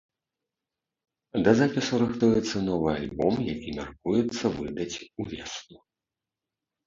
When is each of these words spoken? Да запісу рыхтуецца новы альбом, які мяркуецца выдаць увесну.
Да 1.47 1.51
запісу 1.59 1.99
рыхтуецца 2.03 2.57
новы 2.69 2.89
альбом, 3.01 3.35
які 3.53 3.69
мяркуецца 3.79 4.45
выдаць 4.57 4.95
увесну. 5.25 5.77